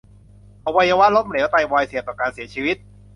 [0.65, 2.77] อวัยวะล้มเหลว ไตวาย เสี่ยงต่อการเสียชีวิต